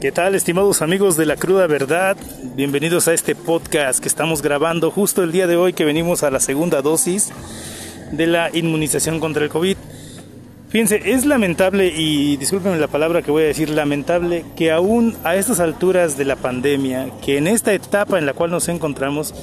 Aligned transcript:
¿Qué 0.00 0.12
tal, 0.12 0.36
estimados 0.36 0.80
amigos 0.80 1.16
de 1.16 1.26
la 1.26 1.34
cruda 1.34 1.66
verdad? 1.66 2.16
Bienvenidos 2.54 3.08
a 3.08 3.14
este 3.14 3.34
podcast 3.34 3.98
que 3.98 4.06
estamos 4.06 4.42
grabando 4.42 4.92
justo 4.92 5.24
el 5.24 5.32
día 5.32 5.48
de 5.48 5.56
hoy 5.56 5.72
que 5.72 5.84
venimos 5.84 6.22
a 6.22 6.30
la 6.30 6.38
segunda 6.38 6.82
dosis 6.82 7.32
de 8.12 8.28
la 8.28 8.48
inmunización 8.56 9.18
contra 9.18 9.42
el 9.42 9.50
COVID. 9.50 9.76
Fíjense, 10.68 11.02
es 11.04 11.26
lamentable 11.26 11.88
y 11.88 12.36
discúlpenme 12.36 12.78
la 12.78 12.86
palabra 12.86 13.22
que 13.22 13.32
voy 13.32 13.42
a 13.42 13.46
decir, 13.46 13.70
lamentable 13.70 14.44
que 14.54 14.70
aún 14.70 15.16
a 15.24 15.34
estas 15.34 15.58
alturas 15.58 16.16
de 16.16 16.26
la 16.26 16.36
pandemia, 16.36 17.10
que 17.20 17.36
en 17.36 17.48
esta 17.48 17.72
etapa 17.72 18.20
en 18.20 18.26
la 18.26 18.34
cual 18.34 18.52
nos 18.52 18.68
encontramos, 18.68 19.34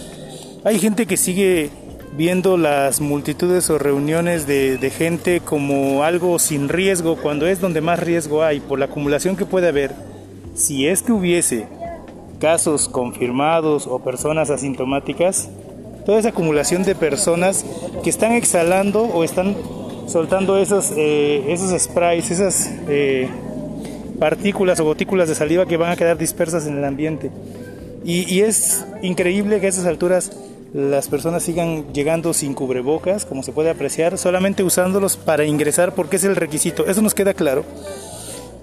hay 0.63 0.79
gente 0.79 1.05
que 1.05 1.17
sigue 1.17 1.69
viendo 2.15 2.55
las 2.55 3.01
multitudes 3.01 3.69
o 3.69 3.77
reuniones 3.77 4.47
de, 4.47 4.77
de 4.77 4.89
gente 4.89 5.41
como 5.41 6.05
algo 6.05 6.39
sin 6.39 6.69
riesgo, 6.69 7.17
cuando 7.17 7.45
es 7.45 7.59
donde 7.59 7.81
más 7.81 7.99
riesgo 7.99 8.41
hay, 8.41 8.61
por 8.61 8.79
la 8.79 8.85
acumulación 8.85 9.35
que 9.35 9.45
puede 9.45 9.67
haber 9.67 10.14
si 10.55 10.87
es 10.87 11.03
que 11.03 11.11
hubiese 11.11 11.67
casos 12.39 12.89
confirmados 12.89 13.87
o 13.87 13.99
personas 13.99 14.49
asintomáticas, 14.49 15.49
toda 16.05 16.19
esa 16.19 16.29
acumulación 16.29 16.83
de 16.83 16.95
personas 16.95 17.65
que 18.03 18.09
están 18.09 18.31
exhalando 18.31 19.03
o 19.03 19.23
están 19.23 19.55
soltando 20.07 20.57
esos, 20.57 20.93
eh, 20.95 21.43
esos 21.49 21.81
sprays, 21.81 22.31
esas 22.31 22.71
eh, 22.87 23.27
partículas 24.19 24.79
o 24.79 24.85
gotículas 24.85 25.27
de 25.27 25.35
saliva 25.35 25.65
que 25.65 25.77
van 25.77 25.91
a 25.91 25.95
quedar 25.95 26.17
dispersas 26.17 26.67
en 26.67 26.77
el 26.77 26.83
ambiente. 26.85 27.31
Y, 28.03 28.31
y, 28.31 28.41
es 28.41 28.85
increíble 29.01 29.59
que 29.59 29.65
a 29.65 29.69
esas 29.69 29.87
alturas 29.87 30.31
las 30.73 31.07
personas 31.07 31.41
sigan 31.41 31.91
llegando 31.91 32.33
sin 32.33 32.53
cubrebocas, 32.53 33.25
como 33.25 33.41
se 33.41 33.51
puede 33.51 33.71
apreciar, 33.71 34.19
solamente 34.19 34.63
usándolos 34.63 35.17
para 35.17 35.45
ingresar 35.45 35.95
porque 35.95 36.17
es 36.17 36.23
el 36.23 36.35
requisito. 36.35 36.85
Eso 36.85 37.01
nos 37.01 37.15
queda 37.15 37.33
claro 37.33 37.65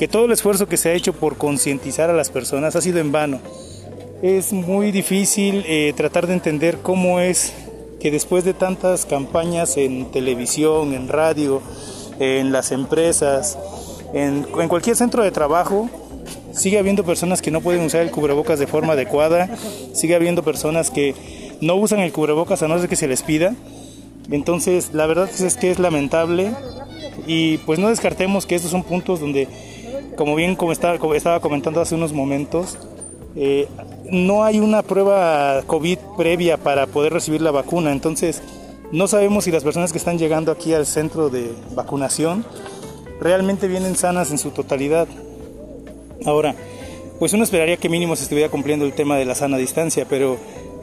que 0.03 0.09
todo 0.09 0.25
el 0.25 0.33
esfuerzo 0.33 0.67
que 0.67 0.77
se 0.77 0.89
ha 0.89 0.95
hecho 0.95 1.13
por 1.13 1.37
concientizar 1.37 2.11
a 2.11 2.13
las 2.13 2.29
personas 2.29 2.75
ha 2.75 2.81
sido 2.81 2.99
en 2.99 3.13
vano. 3.13 3.39
Es 4.21 4.53
muy 4.53 4.91
difícil 4.91 5.65
eh, 5.65 5.93
tratar 5.97 6.27
de 6.27 6.33
entender 6.33 6.79
cómo 6.83 7.21
es 7.21 7.53
que 8.01 8.11
después 8.11 8.43
de 8.43 8.53
tantas 8.53 9.07
campañas 9.07 9.77
en 9.77 10.11
televisión, 10.11 10.93
en 10.93 11.07
radio, 11.07 11.63
en 12.19 12.51
las 12.51 12.73
empresas, 12.73 13.57
en, 14.13 14.43
cualquier 14.67 14.97
centro 14.97 15.23
de 15.23 15.31
trabajo, 15.31 15.89
sigue 16.53 16.81
habiendo 16.81 17.05
personas 17.05 17.41
que 17.41 17.53
no 17.53 17.61
pueden 17.61 17.85
usar 17.85 18.01
el 18.01 18.11
cubrebocas 18.11 18.59
de 18.59 18.67
forma 18.67 18.95
adecuada, 18.95 19.57
sigue 19.93 20.17
habiendo 20.17 20.43
personas 20.43 20.91
que 20.91 21.15
no 21.61 21.77
usan 21.77 22.01
el 22.01 22.11
cubrebocas 22.11 22.61
a 22.65 22.67
no 22.67 22.77
ser 22.81 22.89
que 22.89 22.97
se 22.97 23.07
les 23.07 23.23
pida. 23.23 23.55
Entonces, 24.33 24.95
la 24.95 25.07
verdad 25.07 25.31
es 25.31 25.57
que 25.57 25.71
es 25.71 25.79
lamentable 25.79 26.51
y 27.25 27.59
pues 27.59 27.79
no 27.79 27.89
descartemos 27.89 28.47
que 28.47 28.57
estos 28.57 28.73
son 28.73 28.83
puntos 28.83 29.21
donde 29.21 29.47
como 30.17 30.35
bien 30.35 30.57
como 30.57 30.73
estaba, 30.73 30.99
estaba 31.15 31.41
comentando 31.41 31.81
hace 31.81 31.95
unos 31.95 32.13
momentos, 32.13 32.79
eh, 33.37 33.69
no 34.11 34.45
hay 34.45 34.61
una 34.61 34.83
prueba 34.83 35.63
COVID 35.67 35.99
previa 36.17 36.57
para 36.57 36.87
poder 36.87 37.13
recibir 37.13 37.41
la 37.41 37.51
vacuna, 37.51 37.93
entonces 37.93 38.43
no 38.91 39.09
sabemos 39.09 39.45
si 39.45 39.51
las 39.51 39.65
personas 39.65 39.93
que 39.93 39.99
están 39.99 40.19
llegando 40.19 40.53
aquí 40.53 40.75
al 40.75 40.87
centro 40.87 41.31
de 41.31 41.51
vacunación 41.75 42.45
realmente 43.21 43.69
vienen 43.69 43.97
sanas 43.97 44.31
en 44.31 44.39
su 44.39 44.51
totalidad. 44.51 45.09
Ahora, 46.27 46.55
pues 47.19 47.33
uno 47.33 47.45
esperaría 47.45 47.77
que 47.79 47.89
mínimo 47.89 48.17
se 48.17 48.25
estuviera 48.25 48.51
cumpliendo 48.51 48.85
el 48.85 48.93
tema 48.93 49.17
de 49.17 49.25
la 49.25 49.35
sana 49.35 49.57
distancia, 49.57 50.07
pero 50.09 50.37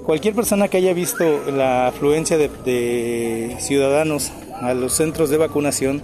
cualquier 0.05 0.33
persona 0.33 0.69
que 0.69 0.77
haya 0.77 0.93
visto 0.93 1.23
la 1.51 1.87
afluencia 1.87 2.37
de, 2.37 2.49
de 2.65 3.57
ciudadanos 3.59 4.31
a 4.59 4.73
los 4.73 4.93
centros 4.93 5.29
de 5.29 5.37
vacunación 5.37 6.01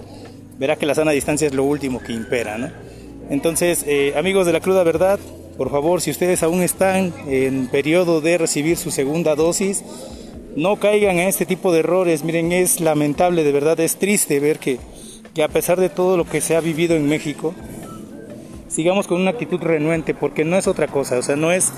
verá 0.59 0.75
que 0.75 0.85
la 0.85 0.93
sana 0.93 1.11
distancia 1.11 1.47
es 1.47 1.53
lo 1.53 1.63
último 1.63 1.99
que 1.99 2.13
impera, 2.13 2.57
¿no? 2.57 2.84
Entonces, 3.29 3.83
eh, 3.87 4.13
amigos 4.15 4.45
de 4.45 4.53
la 4.53 4.59
cruda 4.59 4.83
verdad, 4.83 5.19
por 5.57 5.72
favor, 5.72 6.01
si 6.01 6.11
ustedes 6.11 6.44
aún 6.44 6.61
están 6.61 7.13
en 7.27 7.67
periodo 7.67 8.22
de 8.22 8.38
recibir 8.38 8.77
su 8.77 8.91
segunda 8.91 9.35
dosis, 9.35 9.83
no 10.55 10.77
caigan 10.77 11.19
en 11.19 11.27
este 11.27 11.45
tipo 11.45 11.73
de 11.73 11.79
errores. 11.79 12.23
Miren, 12.23 12.51
es 12.51 12.79
lamentable, 12.79 13.44
de 13.44 13.51
verdad, 13.51 13.79
es 13.79 13.97
triste 13.97 14.39
ver 14.39 14.59
que, 14.59 14.79
que 15.33 15.44
a 15.44 15.47
pesar 15.47 15.79
de 15.79 15.89
todo 15.89 16.17
lo 16.17 16.25
que 16.25 16.41
se 16.41 16.55
ha 16.55 16.61
vivido 16.61 16.95
en 16.95 17.07
México, 17.07 17.53
sigamos 18.67 19.07
con 19.07 19.22
una 19.22 19.31
actitud 19.31 19.61
renuente, 19.61 20.13
porque 20.13 20.45
no 20.45 20.57
es 20.57 20.67
otra 20.67 20.88
cosa, 20.88 21.17
o 21.17 21.21
sea, 21.21 21.35
no 21.35 21.51
es 21.51 21.71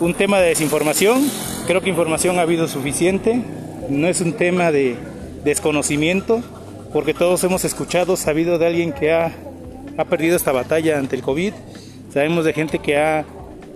un 0.00 0.14
tema 0.14 0.40
de 0.40 0.48
desinformación, 0.48 1.22
creo 1.66 1.80
que 1.82 1.90
información 1.90 2.38
ha 2.38 2.42
habido 2.42 2.68
suficiente, 2.68 3.40
no 3.88 4.08
es 4.08 4.20
un 4.20 4.32
tema 4.32 4.72
de 4.72 4.96
desconocimiento, 5.44 6.42
porque 6.92 7.14
todos 7.14 7.42
hemos 7.44 7.64
escuchado, 7.64 8.16
sabido 8.16 8.58
de 8.58 8.66
alguien 8.66 8.92
que 8.92 9.12
ha 9.12 9.32
ha 10.00 10.04
perdido 10.06 10.34
esta 10.34 10.50
batalla 10.50 10.98
ante 10.98 11.14
el 11.14 11.22
COVID. 11.22 11.52
Sabemos 12.12 12.46
de 12.46 12.54
gente 12.54 12.78
que 12.78 12.96
ha, 12.96 13.26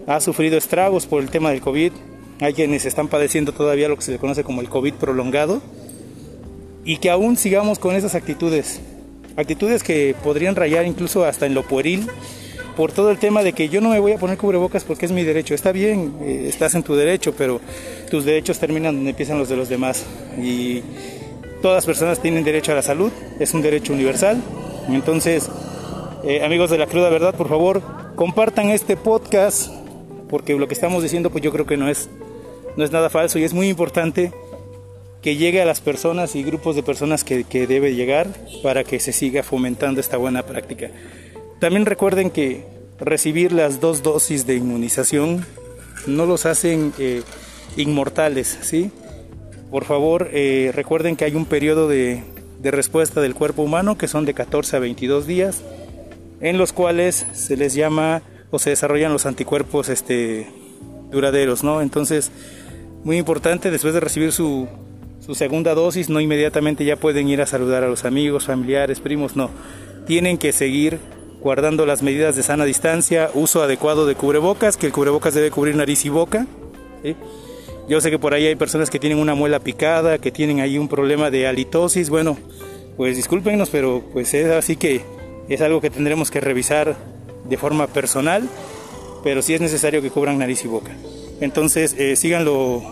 ha 0.07 0.21
sufrido 0.21 0.57
estragos 0.57 1.07
por 1.07 1.23
el 1.23 1.29
tema 1.31 1.51
del 1.51 1.61
COVID. 1.61 1.93
Hay 2.41 2.55
quienes 2.55 2.87
están 2.87 3.09
padeciendo 3.09 3.53
todavía 3.53 3.89
lo 3.89 3.97
que 3.97 4.03
se 4.03 4.13
le 4.13 4.19
conoce 4.19 4.43
como 4.43 4.63
el 4.63 4.71
COVID 4.71 4.95
prolongado. 4.95 5.61
Y 6.83 6.97
que 6.97 7.11
aún 7.11 7.37
sigamos 7.37 7.79
con 7.79 7.95
esas 7.95 8.15
actitudes. 8.15 8.81
Actitudes 9.37 9.83
que 9.83 10.17
podrían 10.25 10.57
rayar 10.57 10.87
incluso 10.87 11.27
hasta 11.27 11.45
en 11.45 11.53
lo 11.53 11.63
pueril. 11.63 12.07
Por 12.75 12.91
todo 12.91 13.11
el 13.11 13.19
tema 13.19 13.43
de 13.43 13.53
que 13.53 13.69
yo 13.69 13.83
no 13.83 13.91
me 13.91 14.01
voy 14.01 14.13
a 14.13 14.19
poner 14.19 14.39
cubrebocas 14.39 14.83
porque 14.83 15.05
es 15.05 15.13
mi 15.13 15.25
derecho. 15.25 15.55
Está 15.55 15.73
bien, 15.73 16.15
eh, 16.23 16.47
estás 16.49 16.75
en 16.75 16.83
tu 16.83 16.95
derecho, 16.97 17.35
pero 17.37 17.61
tus 18.11 18.25
derechos 18.25 18.59
terminan 18.59 18.97
donde 18.97 19.11
empiezan 19.11 19.39
los 19.39 19.51
de 19.51 19.57
los 19.57 19.69
demás. 19.69 20.05
Y 20.43 20.81
todas 21.61 21.77
las 21.77 21.87
personas 21.87 22.21
tienen 22.21 22.45
derecho 22.45 22.73
a 22.73 22.77
la 22.77 22.83
salud. 22.83 23.13
Es 23.39 23.53
un 23.53 23.61
derecho 23.61 23.93
universal. 23.93 24.43
Entonces, 24.89 25.51
eh, 26.27 26.43
amigos 26.43 26.71
de 26.71 26.79
la 26.79 26.87
cruda 26.87 27.11
verdad, 27.11 27.35
por 27.35 27.49
favor, 27.49 27.83
compartan 28.17 28.71
este 28.71 28.97
podcast, 28.97 29.71
porque 30.31 30.55
lo 30.55 30.67
que 30.67 30.73
estamos 30.73 31.03
diciendo, 31.03 31.29
pues 31.29 31.45
yo 31.45 31.53
creo 31.53 31.67
que 31.67 31.77
no 31.77 31.89
es, 31.89 32.09
no 32.77 32.85
es 32.85 32.91
nada 32.91 33.11
falso 33.11 33.39
y 33.39 33.45
es 33.45 33.53
muy 33.53 33.69
importante 33.69 34.33
que 35.21 35.37
llegue 35.37 35.61
a 35.61 35.67
las 35.67 35.83
personas 35.83 36.35
y 36.35 36.43
grupos 36.43 36.77
de 36.77 36.83
personas 36.83 37.25
que, 37.25 37.45
que 37.45 37.67
debe 37.67 37.95
llegar 37.95 38.29
para 38.63 38.85
que 38.85 39.01
se 39.01 39.13
siga 39.13 39.43
fomentando 39.43 40.01
esta 40.01 40.17
buena 40.17 40.45
práctica. 40.45 40.91
También 41.61 41.85
recuerden 41.85 42.31
que 42.31 42.65
recibir 42.99 43.53
las 43.53 43.81
dos 43.81 44.03
dosis 44.03 44.47
de 44.47 44.55
inmunización 44.55 45.45
no 46.07 46.25
los 46.25 46.47
hacen 46.47 46.95
eh, 46.99 47.23
inmortales, 47.77 48.59
¿sí? 48.63 48.91
Por 49.71 49.85
favor, 49.85 50.31
eh, 50.33 50.73
recuerden 50.75 51.17
que 51.17 51.27
hay 51.27 51.35
un 51.35 51.45
periodo 51.45 51.87
de, 51.87 52.23
de 52.61 52.71
respuesta 52.71 53.21
del 53.21 53.35
cuerpo 53.35 53.63
humano 53.63 53.99
que 53.99 54.09
son 54.09 54.25
de 54.25 54.33
14 54.33 54.77
a 54.77 54.79
22 54.79 55.27
días 55.27 55.63
en 56.41 56.59
los 56.59 56.73
cuales 56.73 57.27
se 57.33 57.57
les 57.57 57.75
llama 57.75 58.23
o 58.51 58.59
se 58.59 58.71
desarrollan 58.71 59.13
los 59.13 59.27
anticuerpos 59.27 59.89
este, 59.89 60.49
duraderos, 61.11 61.65
¿no? 61.65 61.81
Entonces, 61.83 62.31
muy 63.03 63.19
importante, 63.19 63.71
después 63.71 63.95
de 63.95 64.01
recibir 64.01 64.33
su, 64.33 64.69
su 65.21 65.35
segunda 65.35 65.75
dosis, 65.75 66.09
no 66.09 66.21
inmediatamente 66.21 66.85
ya 66.85 66.97
pueden 66.97 67.29
ir 67.29 67.41
a 67.41 67.47
saludar 67.47 67.83
a 67.85 67.89
los 67.89 68.05
amigos, 68.05 68.47
familiares, 68.47 69.01
primos, 69.01 69.37
no. 69.37 69.51
Tienen 70.07 70.39
que 70.39 70.53
seguir 70.53 70.99
guardando 71.41 71.85
las 71.85 72.03
medidas 72.03 72.37
de 72.37 72.43
sana 72.43 72.65
distancia, 72.65 73.31
uso 73.35 73.63
adecuado 73.63 74.07
de 74.07 74.15
cubrebocas, 74.15 74.77
que 74.77 74.87
el 74.87 74.93
cubrebocas 74.93 75.35
debe 75.35 75.51
cubrir 75.51 75.77
nariz 75.77 76.05
y 76.05 76.09
boca. 76.09 76.47
Yo 77.87 78.01
sé 78.01 78.11
que 78.11 78.19
por 78.19 78.33
ahí 78.33 78.47
hay 78.47 78.57
personas 78.57 78.89
que 78.89 78.99
tienen 78.99 79.19
una 79.19 79.35
muela 79.35 79.61
picada, 79.61 80.17
que 80.17 80.31
tienen 80.31 80.61
ahí 80.61 80.79
un 80.79 80.89
problema 80.89 81.31
de 81.31 81.47
halitosis. 81.47 82.09
Bueno, 82.09 82.39
pues 82.97 83.17
discúlpenos, 83.17 83.69
pero 83.69 84.03
pues 84.13 84.33
es 84.33 84.51
así 84.51 84.77
que 84.77 85.03
es 85.49 85.61
algo 85.61 85.81
que 85.81 85.91
tendremos 85.91 86.31
que 86.31 86.41
revisar 86.41 86.97
de 87.49 87.57
forma 87.57 87.87
personal, 87.87 88.49
pero 89.23 89.43
sí 89.43 89.55
es 89.55 89.61
necesario 89.61 90.03
que 90.03 90.11
cubran 90.11 90.39
nariz 90.39 90.65
y 90.65 90.69
boca. 90.69 90.93
Entonces, 91.41 91.95
eh, 91.99 92.17
síganlo, 92.17 92.83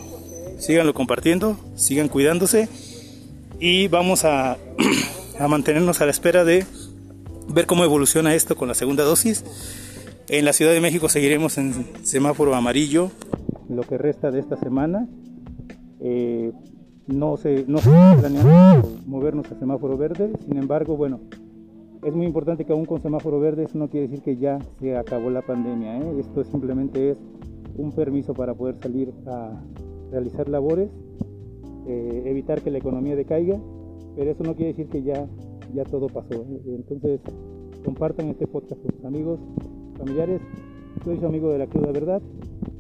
síganlo 0.59 0.95
compartiendo, 0.95 1.57
sigan 1.75 2.09
cuidándose 2.09 2.69
y 3.59 3.89
vamos 3.89 4.25
a, 4.25 4.59
a 5.39 5.49
mantenernos 5.49 6.01
a 6.01 6.05
la 6.05 6.11
espera 6.11 6.45
de 6.45 6.67
ver 7.49 7.67
cómo 7.67 7.85
evoluciona 7.85 8.35
esto 8.35 8.57
con 8.57 8.69
la 8.69 8.75
segunda 8.75 9.05
dosis. 9.05 9.45
En 10.29 10.45
la 10.45 10.53
Ciudad 10.53 10.73
de 10.73 10.81
México 10.81 11.09
seguiremos 11.09 11.59
en 11.59 11.87
semáforo 12.03 12.55
amarillo 12.55 13.11
lo 13.69 13.83
que 13.83 13.99
resta 13.99 14.31
de 14.31 14.41
esta 14.41 14.57
semana. 14.57 15.09
Eh, 16.01 16.53
no 17.07 17.37
se, 17.37 17.65
no 17.67 17.79
se 17.79 17.91
movernos 19.07 19.51
a 19.51 19.59
semáforo 19.59 19.97
verde, 19.97 20.31
sin 20.47 20.57
embargo, 20.57 20.97
bueno, 20.97 21.21
es 22.03 22.15
muy 22.15 22.27
importante 22.27 22.65
que 22.65 22.73
aún 22.73 22.85
con 22.85 23.01
semáforo 23.01 23.39
verde 23.39 23.65
eso 23.65 23.79
no 23.79 23.89
quiere 23.89 24.09
decir 24.09 24.23
que 24.23 24.37
ya 24.37 24.59
se 24.81 24.97
acabó 24.97 25.31
la 25.31 25.43
pandemia. 25.43 25.99
¿eh? 25.99 26.19
Esto 26.19 26.43
simplemente 26.45 27.11
es 27.11 27.17
un 27.77 27.93
permiso 27.93 28.35
para 28.35 28.55
poder 28.55 28.77
salir 28.83 29.13
a 29.27 29.63
realizar 30.11 30.49
labores, 30.49 30.91
eh, 31.87 32.23
evitar 32.27 32.61
que 32.61 32.71
la 32.71 32.79
economía 32.79 33.15
decaiga, 33.15 33.59
pero 34.17 34.31
eso 34.31 34.43
no 34.43 34.55
quiere 34.55 34.73
decir 34.73 34.89
que 34.89 35.03
ya, 35.03 35.29
ya 35.73 35.85
todo 35.85 36.09
pasó. 36.09 36.43
¿eh? 36.43 36.61
Entonces, 36.67 37.21
compartan 37.85 38.29
este 38.29 38.49
podcast 38.49 38.83
con 38.83 38.93
sus 38.93 39.05
amigos, 39.05 39.39
familiares. 39.97 40.41
Soy 41.05 41.19
su 41.19 41.27
amigo 41.27 41.51
de 41.51 41.59
la 41.59 41.67
Cruda 41.69 41.93
Verdad. 41.93 42.23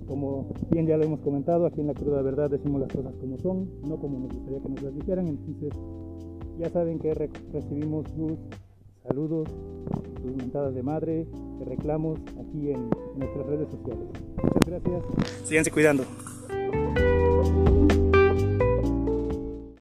Como 0.08 0.52
bien 0.70 0.86
ya 0.86 0.96
lo 0.96 1.04
hemos 1.04 1.20
comentado, 1.20 1.64
aquí 1.64 1.80
en 1.80 1.86
la 1.86 1.94
Cruda 1.94 2.22
Verdad 2.22 2.50
decimos 2.50 2.80
las 2.80 2.92
cosas 2.92 3.14
como 3.20 3.38
son, 3.38 3.70
no 3.88 3.96
como 3.96 4.18
nos 4.18 4.34
gustaría 4.34 4.60
que 4.60 4.68
nos 4.68 4.82
las 4.82 4.94
dijeran. 4.94 5.28
Entonces, 5.28 5.72
ya 6.58 6.68
saben 6.68 6.98
que 6.98 7.14
recibimos 7.14 8.06
sus 8.10 8.38
saludos, 9.06 9.48
sus 10.22 10.36
mentadas 10.36 10.74
de 10.74 10.82
madre, 10.82 11.26
de 11.58 11.64
reclamos 11.64 12.18
aquí 12.40 12.70
en 12.70 12.90
nuestras 13.16 13.46
redes 13.46 13.68
sociales. 13.70 14.08
Muchas 14.36 14.66
gracias. 14.66 15.02
Síganse 15.44 15.70
cuidando. 15.70 16.04